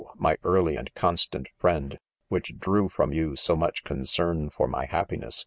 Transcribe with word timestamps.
my 0.15 0.35
early 0.43 0.75
and 0.75 0.91
constant 0.95 1.45
friend, 1.59 1.99
which 2.27 2.57
drew 2.57 2.89
from 2.89 3.13
you 3.13 3.35
so 3.35 3.55
much 3.55 3.83
concern 3.83 4.49
for 4.49 4.67
my 4.67 4.87
happiness 4.87 5.39